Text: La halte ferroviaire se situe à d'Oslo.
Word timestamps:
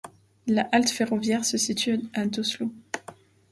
La 0.47 0.63
halte 0.71 0.89
ferroviaire 0.89 1.45
se 1.45 1.59
situe 1.59 2.01
à 2.13 2.25
d'Oslo. 2.25 2.71